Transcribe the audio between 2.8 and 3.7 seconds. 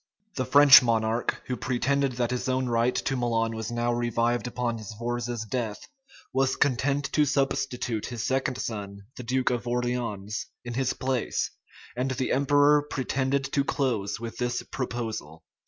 to Milan was